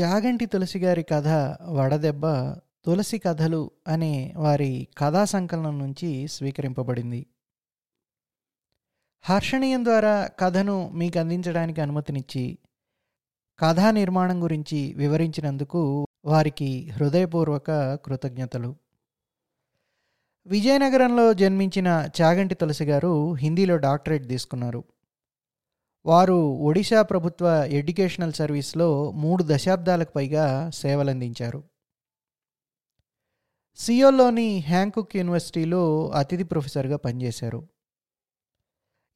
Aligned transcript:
చాగంటి 0.00 0.46
తులసి 0.46 0.78
గారి 0.78 1.02
కథ 1.02 1.28
వడదెబ్బ 1.70 2.26
తులసి 2.84 3.18
కథలు 3.18 3.70
అనే 3.88 4.34
వారి 4.36 4.88
కథా 4.98 5.24
సంకలనం 5.24 5.78
నుంచి 5.78 6.28
స్వీకరింపబడింది. 6.28 7.26
హర్షణీయం 9.20 9.84
ద్వారా 9.84 10.30
కథను 10.38 10.88
మీకు 10.88 11.18
అందించడానికి 11.18 11.80
అనుమతినిచ్చి 11.80 12.58
కథా 13.58 13.90
నిర్మాణం 13.90 14.42
గురించి 14.42 14.94
వివరించినందుకు 14.94 16.06
వారికి 16.24 16.90
హృదయపూర్వక 16.90 17.94
కృతజ్ఞతలు. 17.94 18.76
విజయనగరంలో 20.46 21.32
జన్మించిన 21.32 22.08
చాగంటి 22.22 22.54
తులసి 22.54 22.84
గారు 22.84 23.32
హిందీలో 23.32 23.76
డాక్టరేట్ 23.76 24.28
తీసుకున్నారు. 24.28 24.84
వారు 26.06 26.32
ఒడిశా 26.32 27.02
ప్రభుత్వ 27.02 27.64
ఎడ్యుకేషనల్ 27.70 28.32
సర్వీస్లో 28.32 29.10
మూడు 29.10 29.44
దశాబ్దాలకు 29.46 30.12
పైగా 30.12 30.70
సేవలందించారు. 30.70 31.64
సియోల్లోని 33.76 34.58
హ్యాంకుక్ 34.58 35.16
యూనివర్సిటీలో 35.16 36.08
అతిథి 36.08 36.44
ప్రొఫెసర్గా 36.44 36.96
పనిచేశారు. 36.96 37.68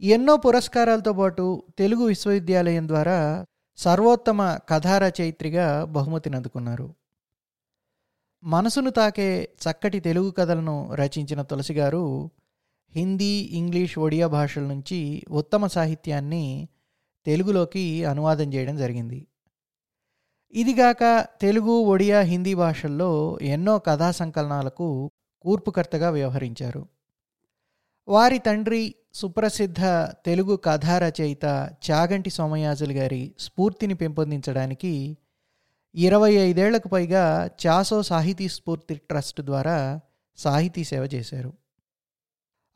ఎన్నో 0.00 0.36
పురస్కారాలతో 0.36 1.12
పాటు 1.12 1.62
తెలుగు 1.78 2.04
విశ్వవిద్యాలయం 2.04 2.88
ద్వారా 2.88 3.46
సర్వోత్తమ 3.76 4.58
కథారచయిత్రిగా 4.68 5.84
బహుమతిని 5.84 6.36
అందుకున్నారు. 6.36 6.94
మనసును 8.44 8.90
తాకే 8.90 9.48
చక్కటి 9.62 10.00
తెలుగు 10.00 10.30
కథలను 10.30 10.94
రచించిన 10.94 11.42
తులసి 11.42 11.74
గారు 11.74 12.30
హిందీ 12.90 13.48
ఇంగ్లీష్ 13.52 13.98
ఒడియా 13.98 14.26
భాషల 14.26 14.62
నుంచి 14.62 15.24
ఉత్తమ 15.30 15.66
సాహిత్యాన్ని 15.66 16.68
తెలుగులోకి 17.26 18.04
అనువాదం 18.04 18.52
చేయడం 18.54 18.76
జరిగింది. 18.76 19.26
ఇదిగాక 20.52 21.26
తెలుగు 21.40 21.72
ఒడియా 21.84 22.20
హిందీ 22.20 22.54
భాషల్లో 22.54 23.38
ఎన్నో 23.42 23.78
కథా 23.78 24.10
సంకలనాలకు 24.10 25.10
కూర్పుకర్తగా 25.42 26.10
వ్యవహరించారు. 26.10 26.88
వారి 28.08 28.38
తండ్రి 28.38 28.94
సుప్రసిద్ధ 29.14 29.80
తెలుగు 30.26 30.56
కథా 30.56 30.98
రచయిత 30.98 31.44
చాగంటి 31.90 32.30
సోమయాజులు 32.30 32.92
గారి 32.92 33.34
స్ఫూర్తిని 33.38 33.94
పెంపొందించడానికి 33.94 35.18
ఇరవై 35.94 36.34
ఐదేళ్ళకు 36.34 36.88
పైగా 36.88 37.50
చాసో 37.66 38.02
సాహితీ 38.02 38.48
స్ఫూర్తి 38.48 38.94
ట్రస్ట్ 38.94 39.40
ద్వారా 39.40 40.00
సాహితీ 40.36 40.84
సేవ 40.84 41.08
చేశారు. 41.14 41.52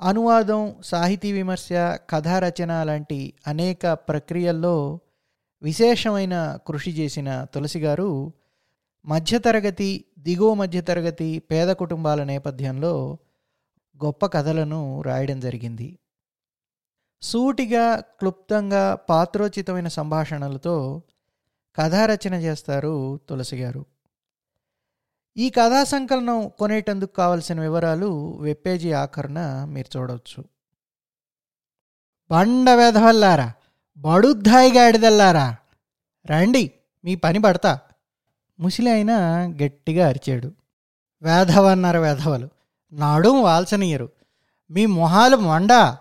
అనువాదం 0.02 0.74
సాహితీ 0.84 1.32
విమర్శ 1.32 1.68
కథా 2.10 2.38
రచన 2.38 2.82
లాంటి 2.82 3.32
అనేక 3.46 3.86
ప్రక్రియల్లో 3.86 5.00
విశేషమైన 5.62 6.58
కృషి 6.66 6.90
చేసిన 6.90 7.46
తులసి 7.54 7.78
గారు 7.78 8.32
మధ్యతరగతి 9.04 10.04
దిగువ 10.18 10.54
మధ్యతరగతి 10.54 11.38
పేద 11.38 11.68
కుటుంబాల 11.68 12.24
నేపథ్యంలో 12.24 13.18
గొప్ప 14.04 14.26
కథలను 14.26 15.02
రాయడం 15.02 15.40
జరిగింది. 15.40 15.98
సూటిగా 17.22 18.00
క్లుప్తంగా 18.00 18.94
పాత్రోచితమైన 18.94 19.88
సంభాషణలతో 19.88 21.02
కథారచన 21.76 22.34
చేస్తారు 22.34 23.20
తులసి 23.28 23.56
గారు 23.56 23.86
ఈ 25.40 25.50
కథా 25.50 25.84
సంకలనం 25.84 26.48
కొనేటందుకు 26.58 27.12
కావలసిన 27.12 27.60
వివరాలు 27.60 28.38
వెప్పేజీ 28.40 28.92
ఆఖరున 28.92 29.64
మీరు 29.64 29.98
చూడవచ్చు. 29.98 30.44
బండ 32.30 32.70
వెధవల్లారా 32.70 33.52
బడుద్ధాయి 33.96 34.72
గాడిదల్లారా 34.72 35.56
రండి 36.30 36.72
మీ 37.04 37.14
పని 37.14 37.40
పడతా. 37.40 37.78
ముసిలి 38.60 38.90
అయినా 38.90 39.18
గట్టిగా 39.62 40.08
అరిచాడు. 40.08 40.52
వేధవన్నారు 41.22 41.98
వేధవలు 41.98 42.48
నాడు 42.92 43.28
వాల్చనీయరు. 43.28 44.08
మీ 44.70 44.86
మొహాలు 44.86 45.36
మొండా 45.36 45.98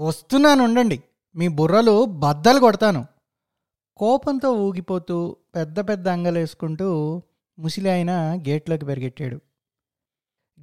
వస్తున్నాను 0.00 0.64
ఉండండి 0.64 1.02
మీ 1.36 1.48
బుర్రలు 1.48 2.04
బద్దలు 2.04 2.60
కొడతాను. 2.60 3.06
కోపంతో 3.96 4.52
ఊగిపోతూ 4.52 5.36
పెద్ద 5.54 5.88
పెద్ద 5.88 6.08
అంగలేసుకుంటూ 6.08 7.22
ముసిలి 7.58 7.90
ఆయన 7.90 8.42
గేట్లోకి 8.48 8.84
పెరిగెట్టాడు. 8.84 9.36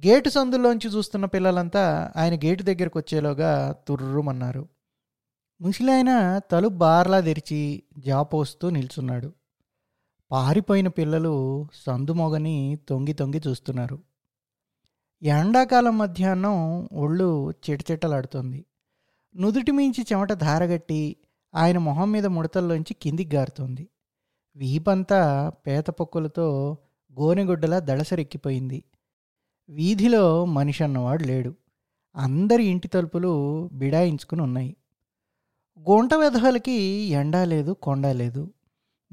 గేటు 0.06 0.28
సందుల్లోంచి 0.28 0.90
చూస్తున్న 0.90 1.24
పిల్లలంతా 1.24 2.12
ఆయన 2.16 2.34
గేటు 2.34 2.62
దగ్గరకు 2.62 2.98
వచ్చేలోగా 2.98 3.72
తుర్రుమన్నారు. 3.88 4.68
ముసిలి 5.60 5.92
ఆయన 5.92 6.40
తలుపు 6.50 6.74
బార్లా 6.74 7.20
తెరిచి 7.20 7.82
జాపోస్తూ 7.98 8.70
నిల్చున్నాడు. 8.70 9.32
పారిపోయిన 10.30 10.88
పిల్లలు 10.88 11.68
సందుమొగని 11.74 12.78
తొంగి 12.88 13.12
తొంగి 13.12 13.40
చూస్తున్నారు. 13.46 14.02
ఎండాకాలం 15.22 15.98
మధ్యాహ్నం 15.98 16.88
ఒళ్ళు 16.92 17.50
చిటచిటలాడుతోంది. 17.50 18.66
నుదుటి 19.36 19.70
మించి 19.70 20.06
చెమట 20.12 20.32
ధారగట్టి 20.32 21.16
ఆయన 21.54 21.78
మొహం 21.78 22.10
మీద 22.10 22.26
ముడతల్లోంచి 22.26 22.94
కిందికి 22.94 23.36
గారుతోంది. 23.36 23.88
వీపంతా 24.56 25.52
పేత 25.66 25.90
పొక్కులతో 25.90 26.78
గోనెగుడ్డలా 27.20 27.78
దళసరెక్కిపోయింది. 27.78 28.84
వీధిలో 29.68 30.44
మనిషి 30.44 30.84
అన్నవాడు 30.84 31.24
లేడు. 31.24 31.54
అందరి 32.16 32.64
ఇంటి 32.64 32.88
తలుపులు 32.88 33.68
బిడాయించుకుని 33.72 34.42
ఉన్నాయి 34.42 34.76
గుంట 35.90 36.14
వెధవలకి 36.14 36.72
ఎండా 37.10 37.44
లేదు 37.44 37.72
కొండ 37.72 38.06
లేదు. 38.06 38.52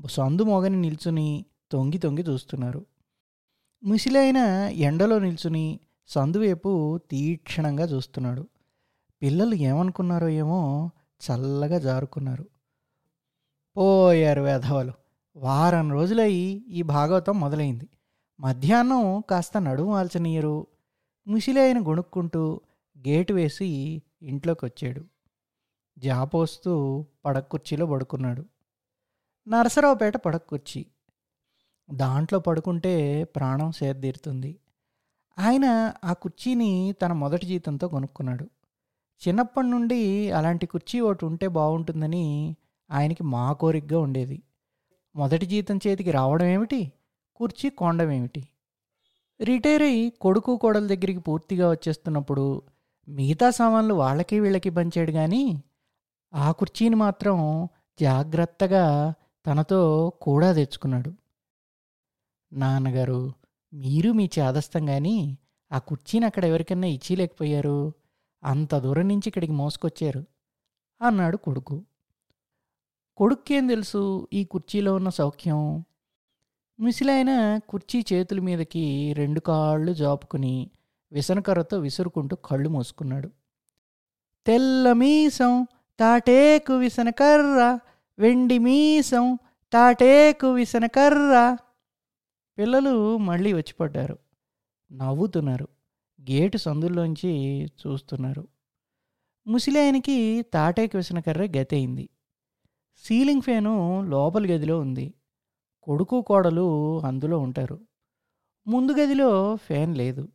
సందు 0.07 0.43
మోగని 0.43 0.81
నిల్చుని 0.81 1.45
తొంగి 1.71 1.97
తొంగి 1.97 2.21
చూస్తున్నారు. 2.21 2.85
ముసిలైన 3.83 4.37
ఎండలో 4.71 5.19
నిల్చుని 5.19 5.79
సందువైపు 6.07 6.97
తీక్షణంగా 6.97 7.83
చూస్తున్నాడు. 7.83 8.47
పిల్లలు 9.21 9.55
ఏమనుకున్నారో 9.55 10.29
ఏమో 10.29 10.91
చల్లగా 11.21 11.79
జారుకున్నారు. 11.79 12.45
పోయారు 13.77 14.41
వెధవలు. 14.41 15.00
వారం 15.35 15.91
రోజులై 15.91 16.31
ఈ 16.67 16.81
భాగవతం 16.81 17.39
మొదలైంది. 17.39 17.89
మధ్యాహ్నం 18.39 19.23
కాస్త 19.29 19.61
నడుము 19.61 19.95
ఆల్చనీయరు. 19.95 20.67
ముసిలైన 21.27 21.87
గొణుక్కుంటూ 21.87 22.61
గేటు 22.97 23.33
వేసి 23.33 24.01
ఇంట్లోకి 24.21 24.65
వచ్చాడు 24.65 25.05
జాపోస్తూ 25.99 27.05
పడక్కుర్చీలో 27.25 27.85
పడుకున్నాడు. 27.85 28.45
నరసరావుపేట 29.47 30.17
పడకుర్చీ 30.17 30.85
దాంట్లో 31.93 32.39
పడుకుంటే 32.39 33.23
ప్రాణం 33.23 33.71
సేద్దీరుతుంది. 33.71 34.59
ఆయన 35.39 35.93
ఆ 36.03 36.13
కుర్చీని 36.13 36.95
తన 37.01 37.13
మొదటి 37.13 37.45
జీతంతో 37.45 37.87
కొనుక్కున్నాడు 37.87 38.49
చిన్నప్పటి 39.27 39.67
నుండి 39.67 40.31
అలాంటి 40.31 40.65
కుర్చీ 40.65 40.99
ఒకటి 40.99 41.25
ఉంటే 41.25 41.47
బాగుంటుందని 41.47 42.55
ఆయనకి 42.91 43.23
మా 43.23 43.53
కోరికగా 43.53 43.99
ఉండేది. 43.99 44.43
మొదటి 45.15 45.45
జీతం 45.45 45.77
చేతికి 45.77 46.11
రావడం 46.11 46.45
ఏమిటి? 46.45 46.91
కుర్చీ 47.35 47.69
కొండం 47.69 48.11
ఏమిటి? 48.11 48.47
రిటైర్ 49.41 49.81
అయ్యి 49.81 50.09
కొడుకు 50.09 50.57
కోడల 50.57 50.87
దగ్గరికి 50.87 51.19
పూర్తిగా 51.19 51.71
వచ్చేస్తున్నప్పుడు 51.71 52.61
మిగతా 53.09 53.49
సామాన్లు 53.49 53.93
వాళ్ళకి 53.93 54.39
వీళ్ళకి 54.39 54.69
పంచాడు 54.69 55.11
కానీ 55.11 55.63
ఆ 56.33 56.51
కుర్చీని 56.51 56.95
మాత్రం 56.95 57.67
జాగ్రత్తగా 57.99 59.13
తనతో 59.45 60.11
కూడా 60.21 60.53
తెచ్చుకున్నాడు. 60.53 61.13
నాన్నగారు 62.53 63.33
మీరు 63.73 64.11
మీ 64.11 64.29
చేదస్తం 64.39 64.85
కానీ 64.85 65.37
ఆ 65.71 65.77
కుర్చీని 65.77 66.25
అక్కడ 66.25 66.45
ఎవరికైనా 66.45 66.87
ఇచ్చి 66.87 67.15
లేకపోయారు? 67.15 67.91
అంత 68.43 68.75
దూరం 68.75 69.07
నుంచి 69.07 69.27
ఇక్కడికి 69.27 69.53
మోసుకొచ్చారు 69.53 70.25
అన్నాడు 71.01 71.37
కొడుకు. 71.37 71.83
కొడుక్కేం 73.17 73.67
తెలుసు 73.67 74.27
ఈ 74.33 74.43
కుర్చీలో 74.43 74.95
ఉన్న 74.95 75.09
సౌఖ్యం? 75.09 75.85
ముసిలైన 76.79 77.59
కుర్చీ 77.69 78.05
చేతుల 78.13 78.39
మీదకి 78.39 79.13
రెండు 79.13 79.39
కాళ్ళు 79.39 79.93
జాపుకుని 79.93 80.71
విసనకర్రతో 81.11 81.79
విసురుకుంటూ 81.79 82.35
కళ్ళు 82.35 82.69
మూసుకున్నాడు. 82.69 83.31
తెల్ల 84.45 84.93
మీసం 84.93 85.67
తాటేకు 85.99 86.73
విసనకర్ర 86.73 87.79
వెండి 88.19 88.59
మీసం 88.59 89.39
తాటేకు 89.73 90.53
విసనకర్ర. 90.53 91.57
పిల్లలు 92.57 93.17
మళ్ళీ 93.17 93.53
వచ్చిపడ్డారు. 93.53 94.19
నవ్వుతున్నారు. 94.91 95.67
గేటు 96.31 96.57
సందుల్లోంచి 96.57 97.65
చూస్తున్నారు. 97.65 98.47
ముసిలాయనికి 99.47 100.41
తాటేకు 100.53 100.97
విసనకర్ర 100.97 101.45
కర్ర 101.45 101.59
గతయింది. 101.59 102.09
సీలింగ్ 102.97 103.41
ఫ్యాను 103.41 104.01
లోపలి 104.01 104.53
గదిలో 104.53 104.79
ఉంది. 104.79 105.13
కొడుకు 105.83 106.21
కోడలు 106.21 106.99
అందులో 106.99 107.39
ఉంటారు. 107.39 107.79
ముందు 108.67 108.91
గదిలో 108.91 109.55
ఫ్యాన్ 109.55 109.97
లేదు. 109.97 110.27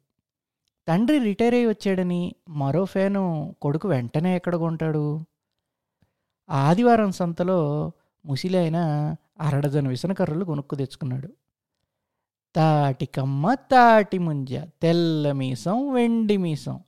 తండ్రి 0.89 1.19
రిటైర్ 1.19 1.55
అయి 1.55 1.67
వచ్చాడని 1.67 2.35
మరో 2.49 2.85
ఫ్యాను 2.85 3.55
కొడుకు 3.63 3.89
వెంటనే 3.89 4.37
ఎక్కడ 4.37 4.57
కొంటాడు? 4.57 5.25
ఆదివారం 6.51 7.13
సంతలో 7.13 7.93
ముసిలైన 8.27 8.77
అరడజను 9.41 9.89
విసనకర్రలు 9.89 10.45
కొనుక్కు 10.45 10.75
తెచ్చుకున్నాడు. 10.75 11.33
తాటికమ్మ 12.55 13.55
తాటి 13.55 14.19
ముంజ 14.19 14.55
తెల్ల 14.55 15.33
మీసం 15.33 15.93
వెండి 15.93 16.37
మీసం. 16.37 16.81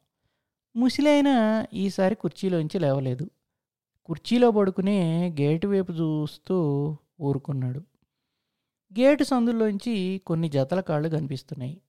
ముసిలైన 0.77 1.65
ఈసారి 1.75 2.15
కుర్చీలోంచి 2.15 2.79
లేవలేదు. 2.79 3.31
కుర్చీలో 4.09 4.51
పడుకునే 4.51 5.29
గేటు 5.41 5.69
వైపు 5.69 5.93
చూస్తూ 5.93 6.57
ఊరుకున్నాడు. 7.21 7.81
గేటు 9.01 9.25
సందులోంచి 9.25 10.21
కొన్ని 10.27 10.49
జతల 10.49 10.81
కాళ్ళు 10.81 11.09
కనిపిస్తున్నాయి. 11.09 11.81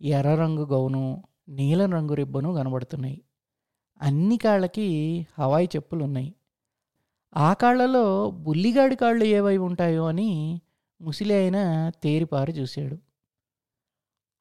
ఎర్ర 0.00 0.34
రంగు 0.34 0.64
గౌను 0.64 1.24
నీలం 1.48 1.92
రంగు 1.92 2.14
రిబ్బను 2.14 2.54
కనబడుతున్నాయి. 2.54 3.22
అన్ని 4.02 4.36
కాళ్ళకి 4.36 4.86
హవాయి 5.38 5.68
చెప్పులు 5.76 6.04
ఉన్నాయి 6.04 6.34
ఆ 7.36 7.52
కాళ్ళలో 7.52 8.30
బుల్లిగాడి 8.30 8.96
కాళ్ళు 8.96 9.24
ఏవై 9.24 9.56
ఉంటాయో 9.56 10.06
అని 10.06 10.60
ముసిలి 11.00 11.34
అయిన 11.34 11.90
తేరిపారి 12.02 12.52
చూశాడు. 12.52 12.98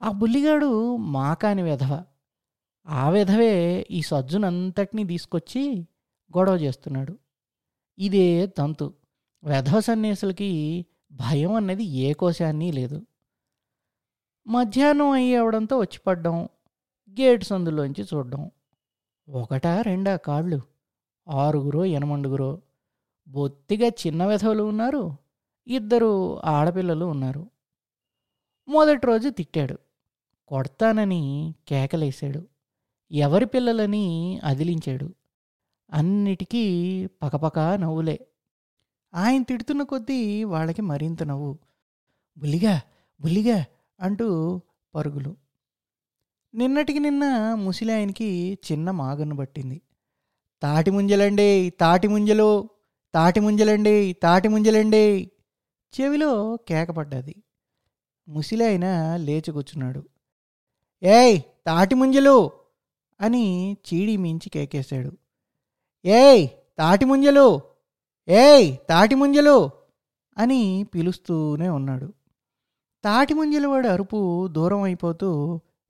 ఆ 0.01 0.11
బుల్లిగాడు 0.11 0.95
మాకాని 0.95 1.61
వెధవ. 1.61 2.03
ఆ 2.87 3.09
విధవే 3.09 3.87
ఈ 3.91 4.01
సజ్జునంతటినీ 4.01 5.03
తీసుకొచ్చి 5.03 5.87
గొడవ 6.37 6.55
చేస్తున్నాడు. 6.55 7.17
ఇదే 7.99 8.45
తంతు. 8.47 8.93
వెధవ 9.43 9.79
సన్యాసులకి 9.79 10.85
భయం 11.11 11.53
అన్నది 11.53 11.83
ఏ 11.83 12.13
కోశాన్ని 12.13 12.71
లేదు. 12.71 13.05
మధ్యాహ్నం 14.47 15.09
అయ్యి 15.09 15.35
అవడంతో 15.35 15.77
వచ్చి 15.77 15.99
పడ్డం 16.07 16.43
గేట్ 17.09 17.43
సందులోంచి 17.43 18.03
చూడడం. 18.03 18.51
ఒకటా 19.29 19.81
రెండా 19.81 20.15
కాళ్ళు 20.15 20.61
ఆరుగురో 21.29 21.85
ఎనమండుగురో. 21.85 22.61
బొత్తిగా 23.27 23.87
చిన్న 23.87 24.25
వెధవులు 24.25 24.63
ఉన్నారు 24.63 25.15
ఇద్దరు 25.67 26.39
ఆడపిల్లలు 26.45 27.05
ఉన్నారు. 27.05 27.49
మొదటి 28.67 29.07
రోజు 29.07 29.29
తిట్టాడు. 29.29 29.77
కొడతానని 30.47 31.53
కేకలేశాడు. 31.67 32.47
ఎవరి 33.11 33.45
పిల్లలని 33.45 34.39
అదిలించాడు. 34.43 35.15
అన్నిటికీ 35.93 36.63
పకపక 37.23 37.59
నవ్వులే. 37.59 38.27
ఆయన 39.13 39.43
తిడుతున్న 39.43 39.83
కొద్దీ 39.83 40.43
వాళ్ళకి 40.43 40.81
మరింత 40.81 41.23
నవ్వు. 41.23 41.59
బుల్లిగా 42.37 42.81
బుల్లిగా 43.21 43.65
అంటూ 43.99 44.61
పరుగులు. 44.95 45.35
నిన్నటికి 46.55 46.99
నిన్న 46.99 47.53
ముసిలి 47.53 47.93
ఆయనకి 47.93 48.57
చిన్న 48.71 48.91
మాగను 48.91 49.35
పట్టింది. 49.35 49.81
తాటి 50.61 50.91
ముంజలండి 50.91 51.73
తాటి 51.79 52.07
ముంజలు 52.07 52.69
తాటి 53.13 53.39
ముంజలండి 53.39 54.13
తాటి 54.23 54.47
ముంజలండి 54.47 55.31
చెవిలో 56.01 56.55
కేకపడ్డది 56.55 57.35
ముసిలి 58.27 58.65
ఆయన 58.65 59.15
లేచి 59.15 59.51
కూర్చున్నాడు. 59.51 60.03
ఏయ్ 61.03 61.41
తాటి 61.65 61.95
ముంజలు 61.95 62.51
అని 63.21 63.77
చీడి 63.87 64.17
మించి 64.17 64.49
కేకేశాడు. 64.49 65.17
ఏయ్ 66.05 66.47
తాటి 66.77 67.05
ముంజలు. 67.05 67.45
ఏయ్ 68.27 68.77
తాటి 68.89 69.15
ముంజలు 69.15 69.55
అని 70.37 70.59
పిలుస్తూనే 70.83 71.69
ఉన్నాడు. 71.69 72.07
తాటి 73.03 73.33
ముంజల 73.33 73.65
వాడి 73.67 73.87
అరుపు 73.87 74.19
దూరం 74.47 74.81
అయిపోతూ 74.81 75.29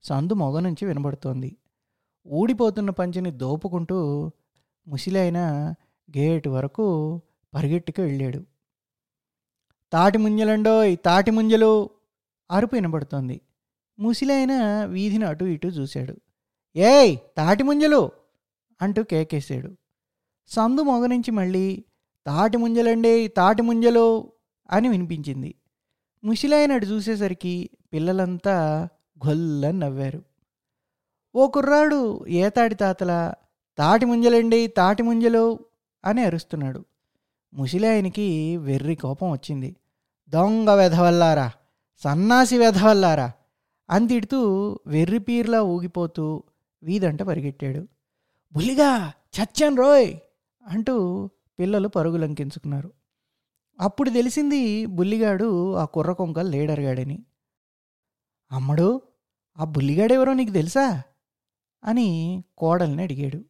సందు 0.04 0.34
మొగ 0.34 0.60
నుంచి 0.60 0.86
వినబడుతోంది. 0.86 1.50
ఊడిపోతున్న 2.26 2.90
పంచిని 2.90 3.30
దోపుకుంటూ 3.30 3.98
ముసిలైన 4.86 5.38
గేటు 6.08 6.48
వరకు 6.48 6.86
పరిగెట్టుకు 7.54 8.02
వెళ్ళాడు. 8.02 8.40
తాటి 9.92 10.18
ముంజలండోయ్ 10.18 10.96
తాటి 11.04 11.30
ముంజలు! 11.30 11.72
అరుపు 12.50 12.74
వినబడుతోంది. 12.74 13.36
ముసిలైన 13.98 14.52
వీధిని 14.84 15.24
అటు 15.24 15.44
ఇటు 15.44 15.66
చూశాడు. 15.68 16.14
ఏయ్ 16.76 17.16
తాటి 17.36 17.62
ముంజలు! 17.62 18.00
అంటూ 18.80 19.02
కేకేశాడు. 19.02 19.70
సందు 20.48 20.82
మొగ 20.82 21.06
నుంచి 21.06 21.30
మళ్ళీ 21.30 21.84
తాటి 22.26 22.56
ముంజలండి 22.56 23.28
తాటి 23.28 23.62
ముంజలు 23.62 24.30
అని 24.70 24.88
వినిపించింది. 24.88 25.54
ముసిలాయనడు 26.24 26.86
చూసేసరికి 26.86 27.70
పిల్లలంతా 27.92 28.88
గొల్లని 29.26 29.78
నవ్వారు. 29.78 30.22
ఓ 31.34 31.48
కుర్రాడు 31.48 32.26
ఏతాడి 32.28 32.74
తాతల? 32.74 33.32
తాటి 33.78 34.06
ముంజలండి 34.06 34.66
తాటి 34.66 35.02
ముంజలు 35.02 35.58
అని 36.04 36.22
అరుస్తున్నాడు. 36.22 36.84
ముసిలాయనికి 37.54 38.56
వెర్రి 38.56 38.94
కోపం 38.94 39.30
వచ్చింది. 39.30 39.76
దొంగ 40.28 40.70
వెధవల్లారా 40.70 41.50
సన్నాసి 41.98 42.58
వెధవల్లారా 42.58 43.32
అంతిడుతూ 43.90 44.40
వెర్రిపీర్లా 44.86 44.98
వెర్రి 44.98 45.18
పీర్లా 45.18 45.62
ఊగిపోతూ 45.62 46.42
వీధంట 46.82 47.22
పరిగెట్టాడు. 47.22 47.82
బుల్లిగా 48.52 49.12
చచ్చన్ 49.36 49.76
రోయ్! 49.76 50.16
అంటూ 50.66 51.26
పిల్లలు 51.58 51.88
పరుగులంకించుకున్నారు. 51.88 52.92
అప్పుడు 53.80 54.10
తెలిసింది 54.10 54.86
బుల్లిగాడు 54.86 55.74
ఆ 55.74 55.84
కుర్ర 55.84 56.12
కొంకలు 56.12 56.48
లేడరగాడని. 56.48 57.24
అమ్మడు 58.52 59.02
ఆ 59.58 59.64
బుల్లిగాడెవరో 59.64 60.32
నీకు 60.32 60.50
తెలుసా? 60.50 61.02
అని 61.84 62.42
కోడల్ని 62.58 63.02
అడిగాడు. 63.02 63.44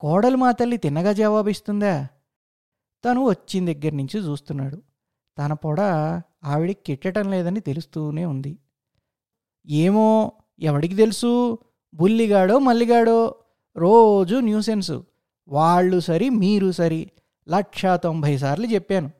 కోడలు 0.00 0.36
మా 0.36 0.52
తల్లి 0.52 0.76
తిన్నగా 0.76 1.12
జవాబిస్తుందా? 1.12 2.08
తను 3.04 3.24
వచ్చిన 3.24 3.72
దగ్గర 3.72 3.92
నుంచి 3.92 4.20
చూస్తున్నాడు. 4.20 4.82
తన 5.38 5.52
పొడ 5.52 5.80
ఆవిడికి 6.44 6.80
కిట్టడం 6.82 7.30
లేదని 7.30 7.60
తెలుస్తూనే 7.60 8.24
ఉంది. 8.24 8.58
ఏమో 9.66 10.32
ఎవడికి 10.60 10.94
తెలుసు? 10.94 11.58
బుల్లిగాడో 11.94 12.58
మల్లిగాడో? 12.58 13.34
రోజు 13.76 14.36
న్యూసెన్సు. 14.36 15.04
వాళ్ళు 15.48 16.00
సరి 16.00 16.30
మీరు 16.30 16.72
సరి 16.72 17.10
లక్ష 17.48 17.86
తొంభై 17.86 18.38
సార్లు 18.38 18.66
చెప్పాను. 18.66 19.10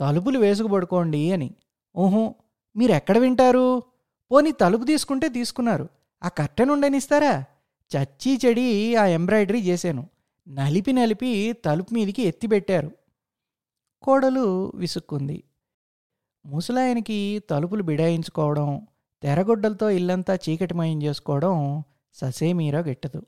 తలుపులు 0.00 0.38
వేసుకు 0.38 0.68
పడుకోండి 0.68 1.32
అని. 1.32 1.54
ఓహో 1.96 2.34
మీరు 2.76 2.92
ఎక్కడ 2.92 3.18
వింటారు? 3.18 3.82
పోనీ 4.32 4.52
తలుపు 4.52 4.84
తీసుకుంటే 4.84 5.28
తీసుకున్నారు. 5.28 5.88
ఆ 6.22 6.28
కట్టెను 6.28 6.72
ఉండనిస్తారా? 6.72 7.44
చచ్చి 7.96 8.40
చెడి 8.46 8.96
ఆ 8.96 9.06
ఎంబ్రాయిడరీ 9.06 9.60
చేశాను. 9.60 10.08
నలిపి 10.48 10.92
నలిపి 10.92 11.52
తలుపు 11.52 11.94
మీదికి 11.94 12.22
ఎత్తిపెట్టారు 12.22 12.90
కోడలు 14.02 14.72
విసుక్కుంది. 14.74 15.44
ముసలాయనకి 16.46 17.42
తలుపులు 17.50 17.82
బిడాయించుకోవడం 17.82 18.86
తెరగొడ్డలతో 19.22 19.90
ఇల్లంతా 19.90 20.34
చీకటిమయం 20.34 21.02
చేసుకోవడం 21.02 21.82
ససేమీరా 22.14 22.78
గిట్టదు. 22.78 23.22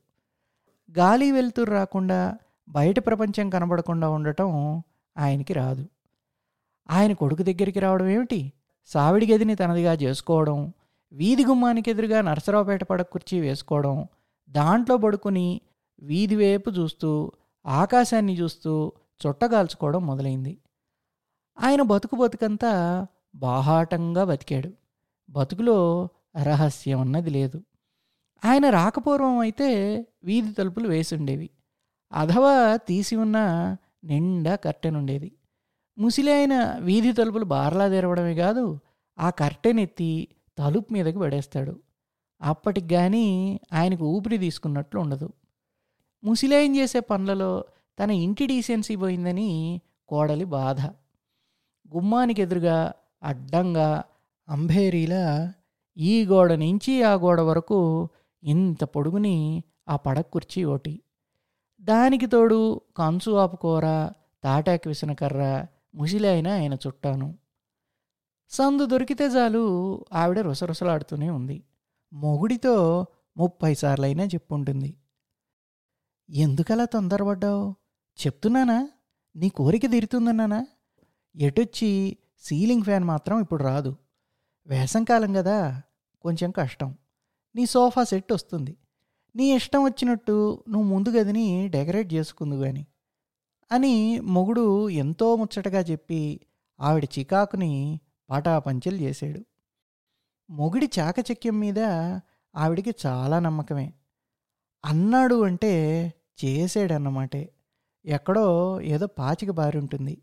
గాలి 0.98 1.32
వెలుతురు 1.32 1.70
రాకుండా 1.70 2.38
బయట 2.68 3.06
ప్రపంచం 3.06 3.50
కనబడకుండా 3.50 4.08
ఉండటం 4.08 4.82
ఆయనకి 5.18 5.52
రాదు. 5.52 5.88
ఆయన 6.90 7.12
కొడుకు 7.12 7.42
దగ్గరికి 7.42 7.80
రావడం 7.80 8.08
ఏమిటి? 8.08 8.52
సావిడి 8.86 9.26
గదిని 9.32 9.54
తనదిగా 9.54 9.92
చేసుకోవడం 9.92 10.72
వీధి 11.12 11.44
గుమ్మానికి 11.44 11.90
ఎదురుగా 11.90 12.20
నరసరావుపేట 12.20 12.84
పడక 12.84 13.10
కుర్చీ 13.12 13.40
వేసుకోవడం 13.40 14.06
దాంట్లో 14.50 14.96
పడుకుని 14.96 15.60
వీధి 16.02 16.36
వైపు 16.36 16.70
చూస్తూ 16.70 17.32
ఆకాశాన్ని 17.66 18.34
చూస్తూ 18.34 18.92
చుట్టగాల్చుకోవడం 19.26 20.06
మొదలైంది. 20.06 20.58
ఆయన 21.60 21.82
బతుకు 21.82 22.16
బతుకంతా 22.16 23.06
బాహాటంగా 23.34 24.24
బతికాడు. 24.24 24.70
బతుకులో 25.30 26.08
రహస్యం 26.42 27.00
అన్నది 27.00 27.30
లేదు. 27.30 27.62
ఆయన 28.44 28.70
రాకపూర్వం 28.70 29.38
అయితే 29.38 29.68
వీధి 30.24 30.52
తలుపులు 30.52 30.88
వేసి 30.88 31.14
ఉండేవి 31.14 31.50
అధవ 32.12 32.76
తీసి 32.76 33.16
ఉన్న 33.16 33.38
నిండా 34.04 34.54
కర్టెన్ 34.56 34.96
ఉండేది 34.96 35.32
ముసిలి 35.98 36.32
అయిన 36.32 36.74
వీధి 36.78 37.12
తలుపులు 37.12 37.44
బార్లా 37.44 37.88
తెరవడమే 37.88 38.34
కాదు 38.34 38.78
ఆ 39.18 39.30
కర్టెన్ 39.30 39.80
ఎత్తి 39.80 40.28
తలుపు 40.58 40.92
మీదకి 40.92 41.18
పడేస్తాడు. 41.18 41.80
అప్పటికి 42.42 42.88
కానీ 42.88 43.60
ఆయనకు 43.72 44.04
ఊపిరి 44.04 44.38
తీసుకున్నట్లు 44.38 45.00
ఉండదు. 45.00 45.32
ముసిలాయన 46.24 46.76
చేసే 46.76 47.00
పనులలో 47.00 47.64
తన 47.98 48.10
ఇంటి 48.10 48.46
డీసెన్సీ 48.46 48.96
పోయిందని 48.96 49.80
కోడలి 50.08 50.44
బాధ. 50.44 50.80
గుమ్మానికి 51.94 52.42
ఎదురుగా 52.42 52.92
అడ్డంగా 53.22 54.02
అంబేరీలా 54.48 55.54
ఈ 55.96 56.26
గోడ 56.26 56.52
నుంచి 56.52 57.02
ఆ 57.02 57.14
గోడ 57.14 57.40
వరకు 57.40 58.08
ఇంత 58.42 58.84
పొడుగుని 58.84 59.62
ఆ 59.88 59.96
పడక 59.96 60.26
కుర్చీ 60.32 60.64
ఒకటి 60.64 61.00
దానికి 61.88 62.26
తోడు 62.26 62.80
కంచు 62.96 63.32
ఆపుకూర 63.32 64.10
తాటాకి 64.44 64.88
విసనకర్ర 64.88 65.66
ముసిలి 65.94 66.28
అయినా 66.28 66.54
ఆయన 66.54 66.74
చుట్టాను. 66.74 67.38
సందు 68.48 68.86
దొరికితే 68.86 69.26
చాలు 69.26 70.04
ఆవిడ 70.12 70.38
రుసరుసలాడుతూనే 70.38 71.30
ఉంది. 71.30 71.64
మొగుడితో 72.12 73.06
ముప్పై 73.36 73.74
సార్లైనా 73.74 74.24
చెప్పుంటుంది. 74.24 74.96
ఎందుకలా 76.30 76.84
తొందరపడ్డావు? 76.84 77.74
చెప్తున్నానా? 78.26 78.88
నీ 79.36 79.48
కోరిక 79.48 79.90
తీరుతుందన్నానా? 79.90 80.66
ఎటొచ్చి 81.36 82.16
సీలింగ్ 82.38 82.82
ఫ్యాన్ 82.82 83.04
మాత్రం 83.04 83.40
ఇప్పుడు 83.40 83.64
రాదు. 83.64 83.96
వేసంకాలం 84.66 85.32
కదా 85.32 85.82
కొంచెం 86.20 86.50
కష్టం. 86.50 86.94
నీ 87.56 87.66
సోఫా 87.66 88.04
సెట్ 88.04 88.32
వస్తుంది. 88.32 88.76
నీ 89.36 89.54
ఇష్టం 89.54 89.84
వచ్చినట్టు 89.84 90.64
నువ్వు 90.68 90.88
ముందు 90.88 91.08
గదిని 91.08 91.68
డెకరేట్ 91.68 92.14
చేసుకుందు 92.14 92.56
కానీ 92.56 92.86
అని 93.72 94.20
మొగుడు 94.20 94.88
ఎంతో 94.88 95.36
ముచ్చటగా 95.36 95.80
చెప్పి 95.80 96.40
ఆవిడ 96.80 97.04
చికాకుని 97.04 98.00
పాటాపంచలు 98.30 98.96
చేశాడు. 98.96 99.40
మొగుడి 100.50 100.90
చాకచక్యం 100.98 101.60
మీద 101.60 101.78
ఆవిడికి 102.54 102.94
చాలా 103.06 103.38
నమ్మకమే. 103.38 103.92
అన్నాడు 104.84 105.42
అంటే 105.42 105.72
చేసాడన్నమాటే 106.44 107.52
ఎక్కడో 108.04 108.80
ఏదో 108.80 109.06
పాచిక 109.06 109.50
బారి 109.50 109.78
ఉంటుంది. 109.78 110.22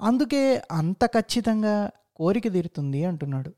అందుకే 0.00 0.62
అంత 0.70 1.06
ఖచ్చితంగా 1.06 1.90
కోరిక 2.16 2.52
తీరుతుంది 2.52 3.04
అంటున్నాడు. 3.04 3.54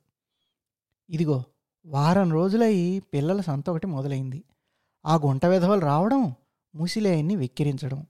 ఇదిగో 1.11 1.45
వారం 1.87 2.33
రోజులై 2.33 3.03
పిల్లల 3.15 3.41
సంత 3.41 3.71
ఒకటి 3.71 3.87
మొదలైంది. 3.87 4.45
ఆ 5.07 5.15
గుంట 5.15 5.47
విధవలు 5.47 5.81
రావడం 5.81 6.35
ముసిలేయన్ని 6.75 7.37
వెక్కిరించడం 7.37 8.07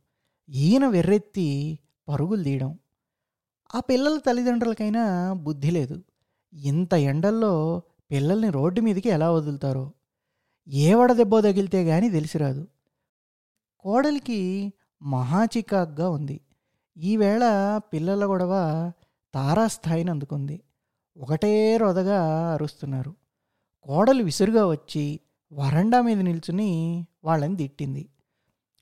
ఈయన 0.49 0.87
వెర్రెత్తి 0.87 1.79
పరుగులు 2.09 2.43
తీయడం. 2.43 2.79
ఆ 3.75 3.81
పిల్లల 3.81 4.19
తల్లిదండ్రులకైనా 4.19 5.33
బుద్ధి 5.33 5.71
లేదు. 5.71 6.03
ఇంత 6.53 6.95
ఎండల్లో 6.95 7.83
పిల్లల్ని 8.11 8.51
రోడ్డు 8.51 8.81
మీదకి 8.81 9.09
ఎలా 9.09 9.33
వదులుతారో? 9.33 9.93
ఏ 10.69 10.95
వడదెబ్బో 10.95 11.41
తగిలితే 11.41 11.85
కానీ 11.85 12.11
తెలిసిరాదు. 12.11 12.69
కోడలికి 13.81 14.73
మహాచికాగ్గా 15.03 16.09
ఉంది. 16.09 16.41
ఈవేళ 16.97 17.43
పిల్లల 17.93 18.25
గొడవ 18.25 18.53
తారాస్థాయిని 19.35 20.11
అందుకుంది. 20.11 20.63
ఒకటే 21.17 21.77
రొదగా 21.77 22.51
అరుస్తున్నారు. 22.53 23.15
కోడలు 23.83 24.23
విసురుగా 24.23 24.67
వచ్చి 24.67 25.21
వరండా 25.53 26.03
మీద 26.03 26.21
నిల్చుని 26.21 27.07
వాళ్ళని 27.25 27.57
తిట్టింది. 27.57 28.09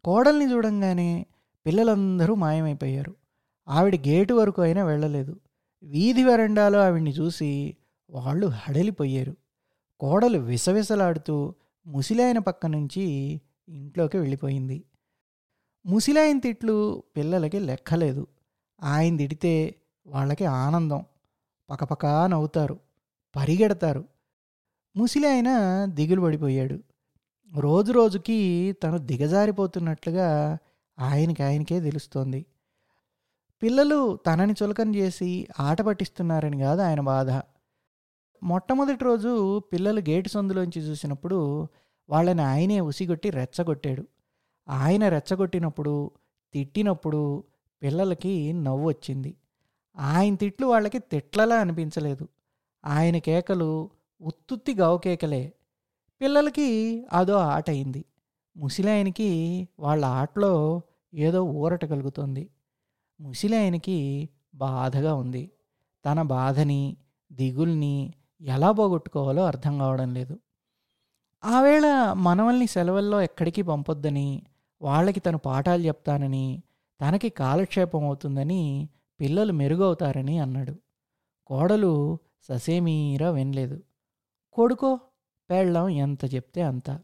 కోడల్ని 0.05 0.53
చూడంగానే 0.53 1.27
పిల్లలందరూ 1.67 2.35
మాయమైపోయారు. 2.35 3.17
ఆవిడ 3.69 3.97
గేటు 3.97 4.35
వరకు 4.35 4.63
అయినా 4.63 4.85
వెళ్ళలేదు. 4.85 5.41
వీధి 5.83 6.25
వరండాలో 6.25 6.81
ఆవిడ్ని 6.81 7.11
చూసి 7.11 7.77
వాళ్ళు 8.11 8.47
హడలిపోయారు. 8.47 9.37
కోడలు 10.01 10.39
విసవిసలాడుతూ 10.39 11.55
ముసిలాయన 11.87 12.39
పక్క 12.39 12.67
నుంచి 12.67 13.03
ఇంట్లోకి 13.69 14.19
వెళ్ళిపోయింది. 14.19 14.85
ముసిలాయన 15.87 16.39
తిట్లు 16.39 17.03
పిల్లలకి 17.17 17.59
లెక్కలేదు. 17.59 18.27
ఆయన 18.83 19.17
తిడితే 19.17 19.75
వాళ్ళకి 20.07 20.45
ఆనందం. 20.45 21.05
పకపకా 21.71 22.27
నవ్వుతారు. 22.27 22.79
పరిగెడతారు. 23.37 24.05
ముసిలి 25.01 25.29
ఆయన 25.29 25.49
దిగులు 25.85 26.21
పడిపోయాడు. 26.21 26.79
రోజు 27.59 27.93
రోజుకి 27.93 28.73
తను 28.83 28.99
దిగజారిపోతున్నట్లుగా 28.99 30.59
ఆయనకి 30.99 31.43
ఆయనకే 31.43 31.81
తెలుస్తోంది. 31.81 32.47
పిల్లలు 33.63 34.17
తనని 34.17 34.55
చులకన 34.63 34.95
చేసి 34.95 35.49
ఆట 35.61 35.83
పట్టిస్తున్నారని 35.83 36.59
కాదు 36.59 36.81
ఆయన 36.81 37.01
బాధ. 37.01 37.31
మొట్టమొదటి 38.43 39.05
రోజు 39.05 39.59
పిల్లలు 39.59 40.01
గేటు 40.01 40.29
సందులోంచి 40.29 40.81
చూసినప్పుడు 40.81 41.69
వాళ్ళని 42.11 42.43
ఆయనే 42.43 42.81
ఉసిగొట్టి 42.81 43.31
రెచ్చగొట్టాడు. 43.31 44.07
ఆయన 44.69 45.09
రెచ్చగొట్టినప్పుడు 45.09 46.11
తిట్టినప్పుడు 46.53 47.45
పిల్లలకి 47.83 48.53
నవ్వు 48.53 48.89
వచ్చింది. 48.89 49.35
ఆయన 49.97 50.35
తిట్లు 50.35 50.67
వాళ్ళకి 50.67 50.99
తిట్లలా 50.99 51.57
అనిపించలేదు. 51.57 52.29
ఆయన 52.85 53.19
కేకలు 53.19 53.91
ఉత్తుత్తి 54.21 54.75
గవకేకలే 54.75 55.53
పిల్లలకి 56.21 56.69
అదో 57.13 57.35
ఆట 57.35 57.71
అయింది. 57.71 58.05
ముసిలాయనికి 58.57 59.29
వాళ్ళ 59.79 60.05
ఆటలో 60.05 60.83
ఏదో 61.15 61.43
ఊరట 61.43 61.85
కలుగుతుంది. 61.85 62.51
ముసిలాయనికి 63.21 64.29
బాధగా 64.55 65.15
ఉంది. 65.15 65.51
తన 66.07 66.23
బాధని 66.23 66.97
దిగుల్ని 67.33 68.15
ఎలా 68.41 68.73
పోగొట్టుకోవాలో 68.73 69.47
అర్థం 69.47 69.79
కావడం 69.79 70.15
లేదు. 70.15 70.39
ఆవేళ 71.45 72.13
మనవల్ని 72.13 72.67
సెలవుల్లో 72.67 73.23
ఎక్కడికి 73.23 73.63
పంపొద్దని 73.63 74.43
వాళ్ళకి 74.83 75.21
తను 75.21 75.39
పాఠాలు 75.39 75.83
చెప్తానని 75.83 76.63
తనకి 77.01 77.29
కాలక్షేపం 77.29 78.05
అవుతుందని 78.05 78.89
పిల్లలు 79.21 79.53
మెరుగవుతారని 79.53 80.39
అన్నాడు. 80.39 80.75
కోడలు 81.47 82.19
ససేమీరా 82.43 83.31
వినలేదు. 83.31 83.81
కొడుకో 84.53 85.01
పెళ్ళం 85.51 85.89
ఎంత 85.89 86.35
చెప్తే 86.35 86.63
అంత. 86.63 87.01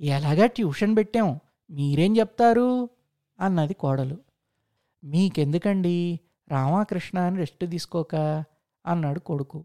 ఎలాగా 0.00 0.46
ట్యూషన్ 0.46 0.96
పెట్టాం 0.96 1.40
మీరేం 1.70 2.16
చెప్తారు? 2.16 2.88
అన్నది 3.40 3.74
కోడలు. 3.74 4.18
మీకెందుకండి? 5.04 6.20
రామకృష్ణ 6.48 7.18
అని 7.18 7.36
రెస్ట్ 7.36 7.70
తీసుకోక 7.70 8.44
అన్నాడు 8.86 9.20
కొడుకు. 9.20 9.64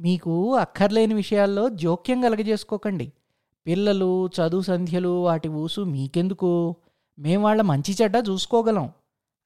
మీకు 0.00 0.54
అక్కర్లేని 0.54 1.14
విషయాల్లో 1.14 1.68
జోక్యం 1.68 2.20
కలగజేసుకోకండి. 2.20 3.12
పిల్లలు 3.66 4.26
చదువు 4.26 4.60
సంధ్యలు 4.60 5.22
వాటి 5.22 5.48
ఊసు 5.48 5.80
మీకెందుకు? 5.80 6.76
మేం 7.18 7.42
వాళ్ళ 7.42 7.62
మంచి 7.62 7.96
చెడ్డ 8.02 8.16
చూసుకోగలం 8.28 8.92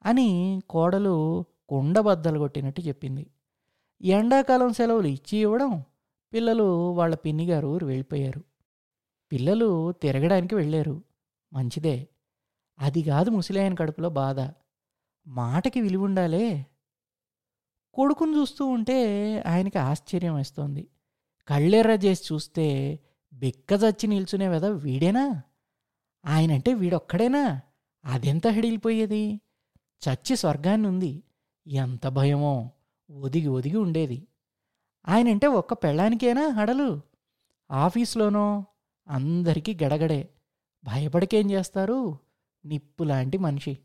అని 0.05 0.61
కోడలు 0.69 1.45
కొండబద్దలు 1.69 2.39
కొట్టినట్టు 2.39 2.81
చెప్పింది. 2.81 3.27
ఎండాకాలం 4.01 4.73
సెలవులు 4.73 5.07
ఇచ్చి 5.07 5.37
ఇవ్వడం 5.37 5.83
పిల్లలు 6.33 6.91
వాళ్ళ 6.91 7.15
పిన్నిగారు 7.15 7.67
ఊరు 7.67 7.85
వెళ్ళిపోయారు. 7.85 8.43
పిల్లలు 9.31 9.91
తిరగడానికి 9.91 10.55
వెళ్ళారు. 10.55 11.03
మంచిదే. 11.53 12.07
అది 12.79 13.03
కాదు 13.03 13.29
ముసలాయన 13.29 13.75
కడుపులో 13.75 14.09
బాధ. 14.09 14.39
మాటకి 15.27 15.81
విలువ 15.81 16.03
ఉండాలే. 16.03 16.65
కొడుకును 17.93 18.39
చూస్తూ 18.39 18.65
ఉంటే 18.65 18.97
ఆయనకి 19.47 19.77
ఆశ్చర్యం 19.77 20.35
వేస్తోంది. 20.35 20.87
కళ్ళెర్ర 21.47 21.91
చేసి 21.91 22.33
చూస్తే 22.33 22.99
బెక్కజచ్చి 23.33 24.07
నిల్చునే 24.07 24.49
కదా 24.49 24.69
వీడేనా? 24.69 25.41
ఆయనంటే 26.25 26.73
వీడొక్కడేనా? 26.73 27.61
అదెంత 28.05 28.47
హడిలిపోయేది? 28.47 29.41
చచ్చి 29.77 30.35
స్వర్గాన్ని 30.35 30.87
ఉంది 30.87 31.23
ఎంత 31.67 32.07
భయమో. 32.07 32.71
ఒదిగి 33.11 33.47
ఒదిగి 33.47 33.77
ఉండేది. 33.77 34.27
ఆయనంటే 35.07 35.47
ఒక్క 35.47 35.73
పెళ్ళానికేనా 35.73 36.47
హడలు? 36.47 37.01
ఆఫీస్లోనో 37.71 38.65
అందరికీ 39.07 39.77
గడగడే. 39.83 40.29
భయపడికేం 40.83 41.51
చేస్తారు? 41.51 42.17
నిప్పు 42.65 43.03
లాంటి 43.03 43.37
మనిషి. 43.37 43.77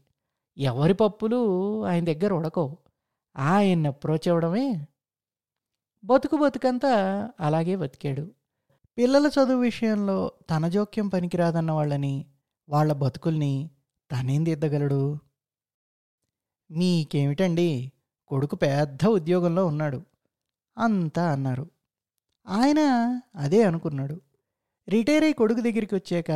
ఎవరి 0.58 0.94
పప్పులు 0.94 1.40
ఆయన 1.84 2.04
దగ్గర 2.04 2.32
ఉడకవు. 2.32 2.78
ఆయన్ని 3.36 3.88
అప్రోచ్ 3.88 4.28
అవ్వడమే. 4.28 4.86
బతుకు 6.04 6.36
బతుకంతా 6.36 6.90
అలాగే 7.40 7.76
బతికాడు. 7.76 8.30
పిల్లల 8.98 9.26
చదువు 9.26 9.60
విషయంలో 9.60 10.32
తన 10.50 10.68
జోక్యం 10.68 11.08
పనికిరాదన్న 11.08 11.72
వాళ్ళని 11.72 12.26
వాళ్ళ 12.68 12.92
బతుకుల్ని 12.92 13.70
తనేం 14.12 14.44
దిద్దగలడు 14.44 15.18
మీకేమిటండి? 16.70 17.92
కొడుకు 18.26 18.56
పెద్ద 18.56 19.06
ఉద్యోగంలో 19.06 19.66
ఉన్నాడు. 19.66 20.02
అంతా 20.78 21.32
అన్నారు. 21.32 21.70
ఆయన 22.48 22.80
అదే 23.34 23.62
అనుకున్నాడు. 23.62 24.20
రిటైర్ 24.88 25.24
అయి 25.24 25.32
కొడుకు 25.32 25.60
దగ్గరికి 25.60 25.94
వచ్చాక 25.94 26.30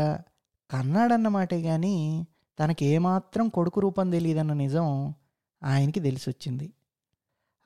కన్నాడన్నమాటే 0.70 1.62
కానీ 1.62 2.26
తనకేమాత్రం 2.58 3.48
కొడుకు 3.48 3.80
రూపం 3.80 4.10
తెలియదన్న 4.10 4.52
నిజం 4.52 5.14
ఆయనకి 5.64 6.00
తెలిసొచ్చింది. 6.00 6.72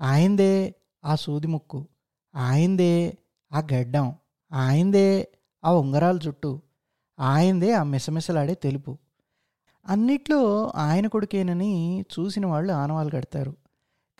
ఆయందే 0.01 0.75
ఆ 1.05 1.15
సూది 1.15 1.47
ముక్కు 1.47 1.89
ఆయందే 2.35 3.19
ఆ 3.53 3.63
గడ్డం 3.75 4.15
ఆయందే 4.53 5.29
ఆ 5.65 5.73
ఉంగరాల 5.73 6.19
చుట్టూ 6.29 6.61
ఆయందే 7.21 7.73
ఆ 7.73 7.83
మిసమిసలాడే 7.83 8.55
తెలుపు. 8.55 8.99
అన్నిట్లో 9.87 10.73
ఆయన 10.77 11.07
కొడుకేనని 11.07 12.01
చూసిన 12.01 12.47
వాళ్ళు 12.47 12.73
ఆనవాలు 12.73 13.11
కడతారు. 13.11 13.57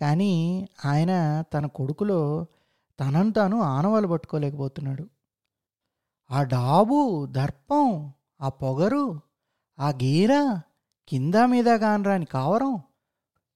కానీ 0.01 0.69
ఆయన 0.85 1.45
తన 1.55 1.67
కొడుకులో 1.67 2.47
తనను 3.01 3.33
తాను 3.33 3.61
ఆనవాలు 3.61 4.07
పట్టుకోలేకపోతున్నాడు. 4.07 5.09
ఆ 6.31 6.43
డాబు 6.43 7.27
దర్పం 7.27 8.13
ఆ 8.41 8.49
పొగరు 8.49 9.21
ఆ 9.79 9.91
గీర 9.91 10.61
కింద 11.09 11.35
మీద 11.35 11.65
కానరాని 11.65 12.25
కావరం 12.25 12.81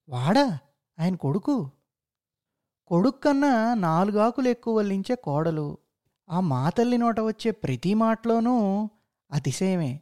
వాడా 0.09 0.59
ఆయన 0.99 1.15
కొడుకు. 1.15 1.71
కొడుకు 2.87 3.19
కన్నా 3.19 3.73
నాలుగాకులు 3.73 4.47
ఎక్కువ 4.47 4.77
వల్లించే 4.77 5.15
కోడలు. 5.15 5.77
ఆ 6.29 6.39
మాతల్లి 6.39 6.97
నోట 6.97 7.19
వచ్చే 7.19 7.51
ప్రతి 7.51 7.93
మాటలోనూ 7.93 8.89
అతిశయమే. 9.31 10.01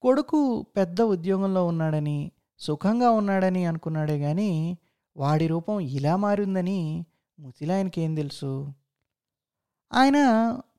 కొడుకు 0.00 0.62
పెద్ద 0.76 1.02
ఉద్యోగంలో 1.02 1.66
ఉన్నాడని 1.66 2.32
సుఖంగా 2.58 3.10
ఉన్నాడని 3.10 3.64
అనుకున్నాడే 3.64 4.18
కానీ 4.18 4.78
వాడి 5.16 5.46
రూపం 5.46 5.80
ఇలా 5.80 6.16
మారిందని 6.16 7.06
ముసిలాయనకి 7.40 8.00
ఏం 8.00 8.14
తెలుసు? 8.14 8.74
ఆయన 9.92 10.18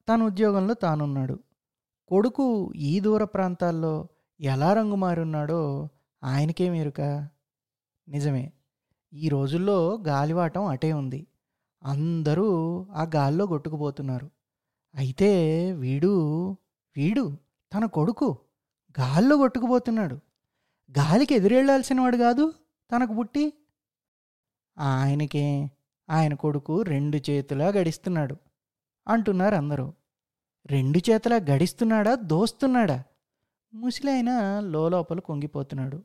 తన 0.10 0.24
ఉద్యోగంలో 0.24 0.74
తానున్నాడు. 0.74 1.40
కొడుకు 2.08 2.74
ఈ 2.76 3.00
దూర 3.00 3.24
ప్రాంతాల్లో 3.24 4.08
ఎలా 4.42 4.74
రంగు 4.74 4.96
మారున్నాడో 4.96 5.90
ఆయనకే 6.24 6.70
మెరుక. 6.70 7.02
నిజమే 8.08 8.52
ఈ 9.14 9.30
రోజుల్లో 9.30 10.04
గాలివాటం 10.08 10.66
అటే 10.66 10.94
ఉంది. 10.94 11.28
అందరూ 11.84 12.48
ఆ 12.92 13.04
గాల్లో 13.16 13.48
కొట్టుకుపోతున్నారు. 13.48 14.30
అయితే 14.96 15.72
వీడు 15.72 16.52
వీడు 16.98 17.38
తన 17.74 17.86
కొడుకు 17.86 18.38
గాల్లో 19.00 19.38
కొట్టుకుపోతున్నాడు. 19.38 20.16
గాలికి 20.92 21.36
ఎదురెళ్ళాల్సిన 21.36 22.02
వాడు 22.02 22.18
కాదు 22.18 22.54
తనకు 22.96 23.14
పుట్టి 23.14 23.54
ఆయనకే 24.78 25.72
ఆయన 26.10 26.34
కొడుకు 26.34 26.82
రెండు 26.82 27.18
చేతులా 27.30 27.68
గడిస్తున్నాడు 27.68 28.36
అంటున్నారు 29.08 29.56
అందరూ 29.56 29.94
రెండు 30.66 31.00
చేతులా 31.10 31.36
గడిస్తున్నాడా 31.36 32.16
దోస్తున్నాడా? 32.16 33.04
ముసిలైన 33.74 34.60
లోపల 34.90 35.20
కొంగిపోతున్నాడు. 35.20 36.04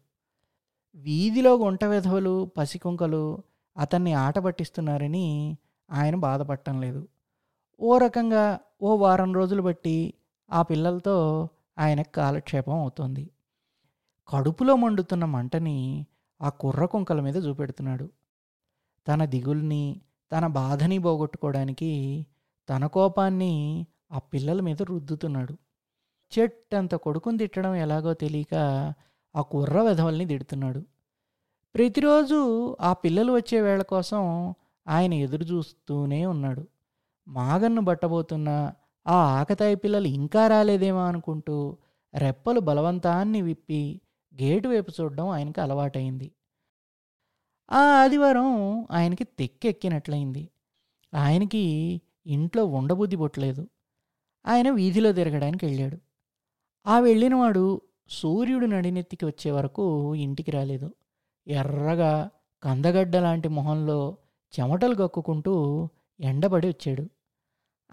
వీధిలో 0.95 1.55
గుంట 1.55 1.85
విధవలు 1.85 2.50
పసికుంకలు 2.57 3.43
అతన్ని 3.77 4.12
ఆట 4.12 4.39
పట్టిస్తున్నారని 4.39 5.57
ఆయన 5.91 6.17
బాధపడటం 6.17 6.81
లేదు. 6.81 7.09
ఓ 7.81 7.99
రకంగా 7.99 8.59
ఓ 8.83 8.97
వారం 8.97 9.35
రోజులు 9.35 9.62
బట్టి 9.62 10.15
ఆ 10.50 10.62
పిల్లలతో 10.62 11.49
ఆయనకు 11.79 12.12
కాలక్షేపం 12.12 12.75
అవుతోంది. 12.75 13.31
కడుపులో 14.29 14.77
మండుతున్న 14.77 15.25
మంటని 15.25 16.07
ఆ 16.43 16.49
కుర్ర 16.49 16.85
కుంకల 16.85 17.21
మీద 17.21 17.37
చూపెడుతున్నాడు. 17.37 18.11
తన 19.09 19.25
దిగుల్ని 19.25 20.00
తన 20.33 20.47
బాధని 20.47 20.99
పోగొట్టుకోవడానికి 20.99 22.26
తన 22.69 22.87
కోపాన్ని 22.87 23.87
ఆ 24.12 24.19
పిల్లల 24.19 24.61
మీద 24.61 24.83
రుద్దుతున్నాడు. 24.83 25.54
చెట్టంత 26.33 26.95
కొడుకుని 26.95 27.38
తిట్టడం 27.38 27.75
ఎలాగో 27.75 28.14
తెలియక 28.14 28.54
ఆ 29.37 29.40
కుర్ర 29.42 29.83
వెధవల్ని 29.83 30.26
తిడుతున్నాడు. 30.26 30.80
ప్రతిరోజు 31.75 32.38
ఆ 32.80 32.92
పిల్లలు 32.92 33.33
వచ్చే 33.33 33.61
వేళ 33.61 33.83
కోసం 33.83 34.54
ఆయన 34.88 35.14
ఎదురు 35.14 35.45
చూస్తూనే 35.45 36.26
ఉన్నాడు. 36.26 36.62
మాగన్ను 37.28 37.80
బట్టబోతున్న 37.80 38.73
ఆ 39.07 39.16
ఆకతాయి 39.40 39.76
పిల్లలు 39.76 40.09
ఇంకా 40.09 40.49
రాలేదేమో 40.49 41.02
అనుకుంటూ 41.07 41.76
రెప్పలు 42.14 42.61
బలవంతాన్ని 42.61 43.42
విప్పి 43.42 44.00
గేటు 44.42 44.69
వైపు 44.69 44.92
చూడడం 45.00 45.28
ఆయనకి 45.28 45.61
అలవాటైంది 45.61 46.28
ఆ 47.73 47.79
ఆదివారం 47.79 48.87
ఆయనకి 48.91 49.25
తెక్కెక్కినట్లయింది. 49.25 50.49
ఆయనకి 51.15 51.62
ఇంట్లో 52.27 52.65
ఉండబుద్ధి 52.65 53.17
పుట్టలేదు. 53.17 53.69
ఆయన 54.47 54.71
వీధిలో 54.71 55.12
తిరగడానికి 55.12 55.67
వెళ్ళాడు. 55.67 55.99
ఆ 56.87 56.99
వెళ్ళినవాడు 56.99 57.81
సూర్యుడు 58.09 58.67
నడినెత్తికి 58.67 59.25
వచ్చే 59.25 59.50
వరకు 59.50 60.15
ఇంటికి 60.15 60.50
రాలేదు. 60.50 60.95
ఎర్రగా 61.47 62.31
కందగడ్డ 62.62 63.17
లాంటి 63.17 63.49
మొహంలో 63.49 64.17
చెమటలు 64.61 64.95
కక్కుకుంటూ 64.95 65.89
ఎండబడి 66.21 66.69
వచ్చాడు. 66.69 67.09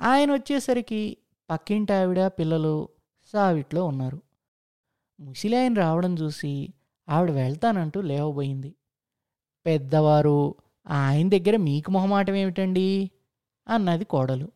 ఆయన 0.02 0.34
వచ్చేసరికి 0.34 1.18
పక్కింటి 1.50 1.94
ఆవిడ 1.94 2.28
పిల్లలు 2.28 2.90
సావిట్లో 3.26 3.86
ఉన్నారు. 3.86 4.22
ముసిలాయన 5.20 5.74
రావడం 5.74 6.16
చూసి 6.16 6.74
ఆవిడ 7.10 7.32
వెళ్తానంటూ 7.32 8.02
లేవబోయింది. 8.02 8.76
పెద్దవారు 9.68 10.56
ఆయన 10.88 11.30
దగ్గర 11.30 11.58
మీకు 11.58 11.92
మొహమాటం 11.92 12.36
ఏమిటండి? 12.36 13.12
అన్నది 13.68 14.06
కోడలు. 14.06 14.52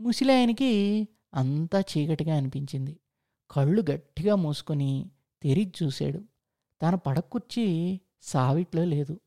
ముసిలాయనికి 0.00 1.08
అంతా 1.34 1.80
చీకటిగా 1.80 2.36
అనిపించింది. 2.36 2.96
కళ్ళు 3.50 3.84
గట్టిగా 3.90 4.34
మూసుకొని 4.34 5.10
తెరిచి 5.42 5.72
చూశాడు. 5.82 6.18
తన 6.82 6.94
పడకుర్చి 6.94 8.00
సావిట్లో 8.22 8.84
లేదు. 8.84 9.20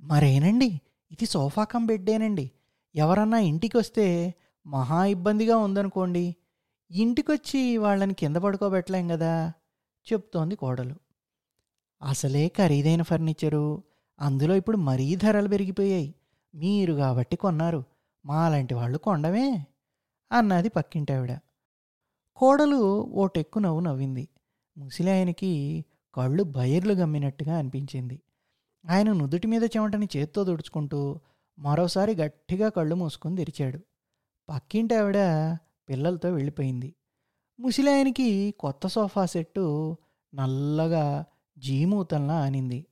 మరేనండి? 0.00 0.66
ఇది 1.12 1.26
సోఫా 1.26 1.64
కం 1.64 1.86
బెడ్డేనండి. 1.86 2.50
ఎవరన్నా 2.94 3.38
ఇంటికి 3.38 3.76
వస్తే 3.76 4.34
మహా 4.66 5.04
ఇబ్బందిగా 5.04 5.56
ఉందనుకోండి. 5.56 6.36
ఇంటికొచ్చి 6.90 7.76
వాళ్ళని 7.76 8.14
కింద 8.14 8.36
పడుకోబెట్టలేం 8.36 9.08
కదా 9.08 9.52
చెప్తోంది 10.12 10.56
కోడలు. 10.56 10.94
అసలే 12.02 12.48
ఖరీదైన 12.48 13.02
ఫర్నిచరు. 13.02 13.82
అందులో 14.20 14.54
ఇప్పుడు 14.54 14.76
మరీ 14.76 15.16
ధరలు 15.16 15.48
పెరిగిపోయాయి. 15.48 16.14
మీరు 16.54 16.92
కాబట్టి 16.92 17.36
కొన్నారు. 17.36 17.84
మాలాంటి 18.26 18.74
వాళ్ళు 18.74 18.98
కొండమే 18.98 19.66
అన్నది 20.32 20.68
పక్కింటావిడ. 20.68 21.38
కోడలు 22.36 22.76
ఓ 23.02 23.26
టెక్కు 23.26 23.58
నవ్వు 23.58 23.80
నవ్వింది. 23.80 24.28
ముసిలి 24.78 25.10
ఆయనకి 25.10 25.84
కళ్ళు 26.14 26.42
బయర్లు 26.42 26.92
గమ్మినట్టుగా 26.92 27.58
అనిపించింది. 27.58 28.20
ఆయన 28.90 29.12
నుదుటి 29.12 29.46
మీద 29.46 29.64
చెమటని 29.64 30.08
చేత్తో 30.16 30.44
తుడుచుకుంటూ 30.44 31.20
మరోసారి 31.58 32.14
గట్టిగా 32.14 32.68
కళ్ళు 32.68 32.94
మూసుకొని 32.94 33.36
తెరిచాడు. 33.36 33.78
పక్కింటి 34.48 34.94
ఆవిడ 34.94 35.16
పిల్లలతో 35.88 36.30
వెళ్ళిపోయింది. 36.30 36.94
ముసిలి 37.60 37.90
ఆయనకి 37.90 38.54
కొత్త 38.58 38.86
సోఫా 38.86 39.26
సెట్టు 39.26 39.96
నల్లగా 40.34 41.24
జీమూతంలా 41.58 42.44
ఆనింది 42.44 42.86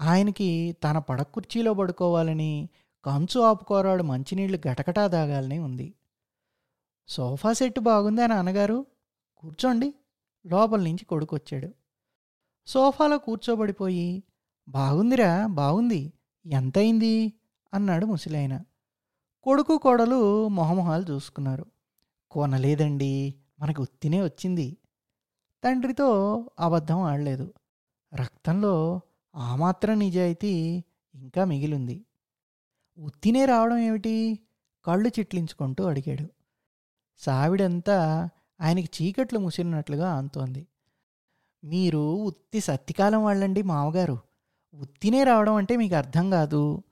ఆయనకి 0.00 0.76
తన 0.84 0.98
పడక 0.98 1.26
కుర్చీలో 1.32 1.74
పడుకోవాలని 1.74 2.68
కంచు 3.04 3.40
ఆపుకోరాడు 3.40 4.02
మంచినీళ్ళు 4.02 4.68
గటగటా 4.68 5.08
తాగాలని 5.08 5.58
ఉంది. 5.58 5.94
సోఫా 7.08 7.52
సెట్ 7.52 7.88
అని 7.88 8.34
అన్నగారు 8.34 8.86
కూర్చోండి. 9.36 9.94
లోపల 10.46 10.80
నుంచి 10.80 11.04
కొడుకు 11.04 11.36
వచ్చాడు 11.36 11.68
సోఫాలో 12.66 13.18
కూర్చోబడిపోయి 13.18 14.22
బాగుందిరా 14.68 15.46
బాగుంది. 15.46 16.12
ఎంతయింది? 16.46 17.32
అన్నాడు 17.74 18.06
ముసలాయన. 18.06 18.60
కొడుకు 19.42 19.78
కోడలు 19.78 20.48
మొహమొహాలు 20.48 21.04
చూసుకున్నారు. 21.10 21.66
కొనలేదండి. 22.30 23.34
మనకు 23.60 23.82
ఉత్తినే 23.82 24.22
వచ్చింది. 24.22 24.76
తండ్రితో 25.64 26.10
అబద్ధం 26.60 27.02
ఆడలేదు. 27.02 27.54
రక్తంలో 28.14 29.00
ఆ 29.36 29.56
మాత్రం 29.56 29.98
నిజాయితీ 29.98 30.84
ఇంకా 31.14 31.44
మిగిలింది. 31.44 32.04
ఉత్తినే 32.98 33.44
రావడం 33.44 33.78
ఏమిటి? 33.78 34.38
కళ్ళు 34.84 35.08
చిట్లించుకుంటూ 35.08 35.84
అడిగాడు. 35.84 36.28
సావిడంతా 37.18 38.28
ఆయనకి 38.60 39.04
చీకట్లు 39.04 39.38
ముసిరినట్లుగా 39.38 40.12
అంతోంది. 40.12 40.66
మీరు 41.64 42.16
ఉత్తి 42.16 42.60
సత్తికాలం 42.60 43.24
వాళ్ళండి 43.24 43.62
మామగారు. 43.62 44.18
ఉత్తినే 44.74 45.24
రావడం 45.24 45.54
అంటే 45.54 45.76
మీకు 45.76 45.94
అర్థం 45.94 46.30
కాదు. 46.30 46.82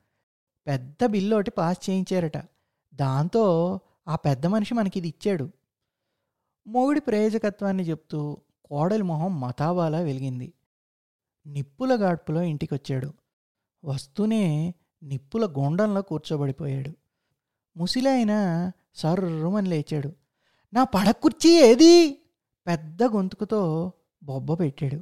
పెద్ద 0.67 1.07
బిల్లు 1.07 1.35
ఒకటి 1.35 1.51
పాస్ 1.51 1.91
చేయించారట. 1.91 2.37
దాంతో 2.95 3.81
ఆ 4.09 4.17
పెద్ద 4.17 4.47
మనిషి 4.47 4.75
మనకి 4.75 4.99
ఇది 4.99 5.09
ఇచ్చాడు. 5.09 5.51
మొగుడి 6.67 7.01
ప్రయోజకత్వాన్ని 7.01 7.83
చెప్తూ 7.83 8.37
కోడలి 8.65 9.03
మొహం 9.03 9.41
మతాబాలా 9.41 9.99
వెలిగింది. 9.99 10.53
నిప్పుల 11.47 12.03
గాడ్పులో 12.03 12.43
ఇంటికొచ్చాడు. 12.43 13.13
వస్తూనే 13.85 14.75
నిప్పుల 15.03 15.47
గుండంలో 15.47 16.03
కూర్చోబడిపోయాడు. 16.03 16.91
ముసిలైన 17.77 18.73
సర్రుమని 18.95 19.69
లేచాడు. 19.69 20.13
నా 20.73 20.85
పడకుర్చీ 20.85 21.61
ఏది? 21.61 22.19
పెద్ద 22.67 23.03
గొంతుకుతో 23.03 23.93
బొబ్బ 24.23 24.61
పెట్టాడు. 24.61 25.01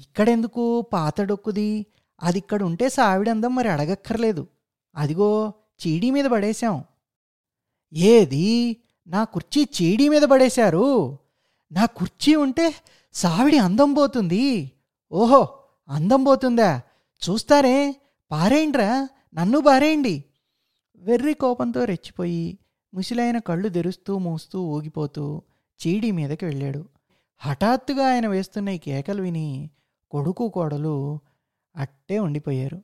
ఇక్కడెందుకు 0.00 0.80
పాత 0.80 1.20
డొక్కుది 1.20 1.86
అది 2.22 2.38
ఇక్కడ 2.38 2.62
ఉంటే 2.62 2.88
సావిడందం 2.88 3.54
మరి 3.54 3.68
అడగక్కర్లేదు. 3.68 4.46
అదిగో 4.96 5.52
చీడీ 5.86 6.10
మీద 6.10 6.24
పడేశాం. 6.24 6.84
ఏది? 7.92 8.76
నా 9.06 9.24
కుర్చీ 9.24 9.68
చీడీ 9.82 10.08
మీద 10.08 10.22
పడేశారు? 10.22 11.18
నా 11.74 11.86
కుర్చీ 11.86 12.34
ఉంటే 12.34 12.74
సావిడి 13.14 13.58
అందం 13.58 13.94
పోతుంది. 13.94 14.72
ఓహో 15.12 15.48
అందం 15.88 16.24
పోతుందా? 16.24 16.82
చూస్తారే 17.22 17.96
పారేయండ్రా 18.30 19.08
నన్ను 19.34 19.60
పారేయండి. 19.60 20.24
వెర్రి 20.96 21.34
కోపంతో 21.34 21.84
రెచ్చిపోయి 21.84 22.58
ముసిలైన 22.94 23.38
కళ్ళు 23.38 23.68
తెరుస్తూ 23.68 24.18
మూస్తూ 24.18 24.62
ఊగిపోతూ 24.62 25.42
చీడీ 25.80 26.10
మీదకి 26.10 26.44
వెళ్ళాడు. 26.44 26.84
హఠాత్తుగా 27.38 28.12
ఆయన 28.12 28.26
వేస్తున్న 28.26 28.68
ఈ 28.68 28.78
కేకలు 28.78 29.22
విని 29.22 29.70
కొడుకు 30.10 30.48
కోడలు 30.48 31.18
అట్టే 31.76 32.18
ఉండిపోయారు. 32.18 32.82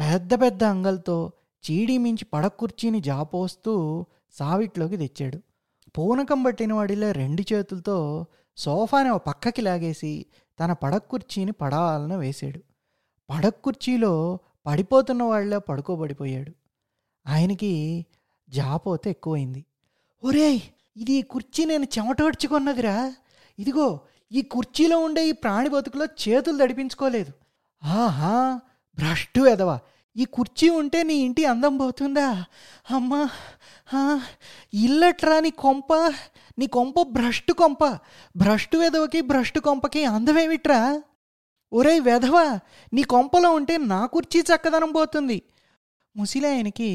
పెద్ద 0.00 0.40
పెద్ద 0.40 0.64
అంగలతో 0.64 1.32
చీడీ 1.64 1.98
మించి 1.98 2.24
పడకుర్చీని 2.24 3.00
జాపోస్తూ 3.00 4.04
సావిట్లోకి 4.38 4.96
తెచ్చాడు. 4.96 5.38
పూనకం 5.98 6.42
పట్టిన 6.42 6.72
వాడిలో 6.72 7.12
రెండు 7.12 7.42
చేతులతో 7.52 8.26
సోఫాని 8.56 9.18
పక్కకి 9.18 9.62
లాగేసి 9.62 10.26
తన 10.60 10.72
పడకుర్చీని 10.72 11.52
పడాలన 11.52 12.16
వేశాడు. 12.16 12.60
పడక్కుర్చీలో 13.30 14.38
పడిపోతున్న 14.66 15.22
వాళ్ళ 15.22 15.58
పడుకోబడిపోయాడు. 15.58 16.52
ఆయనకి 17.26 18.06
జాపోతే 18.48 19.10
ఎక్కువైంది. 19.10 19.64
ఒరేయ్ 20.24 20.60
ఇది 20.96 21.22
కుర్చీ 21.22 21.64
నేను 21.64 21.84
చెమటోడ్చుకున్నదిరా 21.84 23.14
ఇదిగో 23.58 24.00
ఈ 24.32 24.42
కుర్చీలో 24.42 24.98
ఉండే 24.98 25.28
ఈ 25.28 25.32
ప్రాణి 25.32 25.68
బతుకులో 25.68 26.04
చేతులు 26.04 26.64
దడిపించుకోలేదు 26.64 27.32
ఆహా 27.84 28.60
భ్రష్టు 28.98 29.40
ఎదవా 29.40 29.80
ఈ 30.16 30.24
కుర్చీ 30.24 30.68
ఉంటే 30.70 31.02
నీ 31.02 31.14
ఇంటి 31.14 31.44
అందం 31.44 31.76
పోతుందా? 31.76 32.44
అమ్మా 32.90 33.30
ఇల్లట్రా 34.74 35.40
నీ 35.40 35.50
కొంప. 35.50 35.94
నీ 36.58 36.66
కొంప 36.66 37.02
భ్రష్టు 37.02 37.52
కొంప. 37.52 37.84
భ్రష్టు 38.36 38.78
వెధవకి 38.78 39.20
భ్రష్టు 39.20 39.60
కొంపకి 39.60 40.04
అందమేమిట్రా? 40.04 41.02
ఒరేయ్ 41.72 42.00
వెధవా 42.00 42.60
నీ 42.92 43.02
కొంపలో 43.02 43.50
ఉంటే 43.50 43.76
నా 43.76 44.06
కుర్చీ 44.06 44.40
చక్కదనం 44.40 44.92
పోతుంది. 44.92 45.42
ముసిలాయనకి 46.16 46.90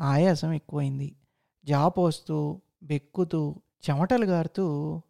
ఆయాసం 0.00 0.52
ఎక్కువైంది. 0.52 1.16
జాపోస్తూ 1.64 2.60
బెక్కుతూ 2.82 3.54
చెమటలు 3.90 4.24
గారుతూ 4.24 4.64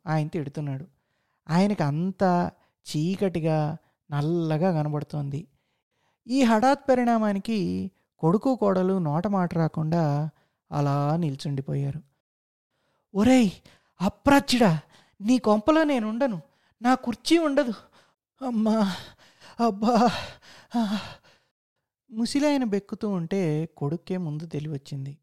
ఆయన 0.07 0.29
తిడుతున్నాడు. 0.29 0.87
ఆయనకి 1.51 1.83
అంతా 1.83 2.51
చీకటిగా 2.87 3.77
నల్లగా 4.11 4.73
కనబడుతోంది. 4.73 5.47
ఈ 6.27 6.43
హఠాత్ 6.43 6.89
పరిణామానికి 6.89 7.91
కొడుకు 8.19 8.57
కోడలు 8.57 8.99
నోట 8.99 9.27
మాట 9.27 9.55
రాకుండా 9.55 10.31
అలా 10.73 11.17
నిల్చుండిపోయారు. 11.17 12.03
ఒరేయ్ 13.15 13.51
అప్రాచ్యుడా 14.01 14.81
నీ 15.21 15.39
కొంపలో 15.39 15.85
నేను 15.85 16.09
ఉండను 16.09 16.41
నా 16.83 16.95
కుర్చీ 16.95 17.39
ఉండదు. 17.39 17.75
అమ్మా 18.47 18.97
అబ్బా 19.61 20.11
ముసిలాయన 22.11 22.65
బెక్కుతూ 22.65 23.09
ఉంటే 23.09 23.67
కొడుక్కే 23.67 24.17
ముందు 24.17 24.47
తెలివచ్చింది. 24.47 25.19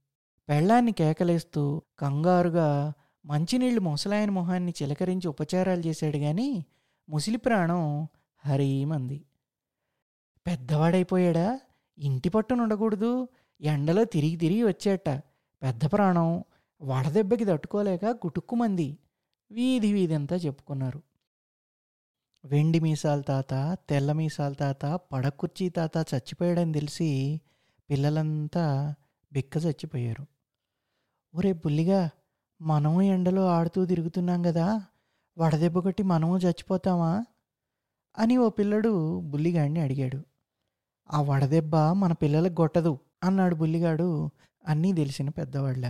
పెళ్ళాన్ని 0.49 0.91
కేకలేస్తూ 0.91 1.81
కంగారుగా 1.99 2.93
మంచినీళ్ళు 3.25 3.81
ముసలాయన 3.81 4.29
మొహాన్ని 4.29 4.73
చిలకరించి 4.81 5.27
ఉపచారాలు 5.27 5.79
చేశాడు 5.79 6.17
గాని 6.17 6.65
ముసిలి 7.09 7.37
ప్రాణం 7.37 8.07
హరీమంది. 8.45 9.25
పెద్దవాడైపోయాడా? 10.47 11.59
ఇంటి 11.97 12.29
పట్టున 12.29 12.61
ఉండకూడదు. 12.61 13.27
ఎండలో 13.61 14.03
తిరిగి 14.03 14.35
తిరిగి 14.35 14.63
వచ్చేట. 14.63 15.09
పెద్ద 15.61 15.85
ప్రాణం. 15.85 16.43
వడదెబ్బకి 16.81 17.45
తట్టుకోలేక 17.45 18.05
గుటుక్కుమంది 18.05 18.97
వీధి 19.51 19.93
వీధంతా 19.93 20.35
చెప్పుకున్నారు. 20.35 21.01
వెండి 22.45 22.79
మీసాల 22.79 23.21
తాత 23.21 23.77
తెల్ల 23.89 24.11
మీసాల 24.11 24.53
తాత 24.53 24.85
పడకుర్చీ 24.85 25.69
తాత 25.69 25.97
చచ్చిపోయాడని 25.97 26.73
తెలిసి 26.73 27.41
పిల్లలంతా 27.89 28.95
బిక్క 29.33 29.57
చచ్చిపోయారు. 29.57 30.25
ఒరే 31.35 31.53
బుల్లిగా 31.53 32.09
మనము 32.61 33.01
ఎండలో 33.01 33.47
ఆడుతూ 33.47 33.85
తిరుగుతున్నాం 33.85 34.41
కదా 34.41 34.85
వడదెబ్బ 35.37 35.79
కొట్టి 35.79 36.03
మనము 36.03 36.37
చచ్చిపోతామా? 36.37 37.25
అని 38.17 38.37
ఓ 38.37 38.49
పిల్లడు 38.49 39.19
బుల్లిగాడిని 39.19 39.79
అడిగాడు. 39.79 40.30
ఆ 41.11 41.21
వడదెబ్బ 41.21 41.75
మన 41.93 42.11
పిల్లలకు 42.13 42.55
కొట్టదు 42.55 42.93
అన్నాడు 43.23 43.55
బుల్లిగాడు. 43.55 44.07
అన్నీ 44.63 44.93
తెలిసిన 44.93 45.29
పెద్దవాళ్ళ 45.29 45.85